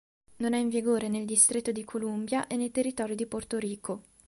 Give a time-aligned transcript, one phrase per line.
[0.37, 4.01] Non è in vigore nel Distretto di Columbia e nel territorio di Porto Rico.